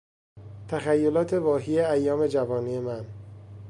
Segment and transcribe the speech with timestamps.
[0.67, 3.05] تخیلات واهی ایام جوانی من